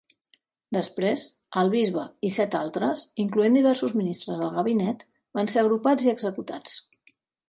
[0.75, 1.25] Després,
[1.63, 5.05] el bisbe i set altres, incloent diversos ministres del gabinet,
[5.41, 6.79] van ser agrupats i executats.